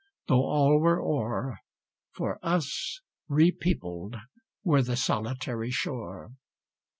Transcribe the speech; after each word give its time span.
though 0.27 0.43
all 0.43 0.79
were 0.79 0.99
o'er, 0.99 1.59
For 2.09 2.39
us 2.41 3.01
repeopled 3.29 4.15
were 4.63 4.81
the 4.81 4.97
solitary 4.97 5.69
shore. 5.69 6.31